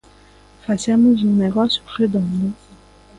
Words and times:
Facemos 0.65 1.21
un 1.27 1.33
negocio 1.45 1.83
redondo. 1.97 2.47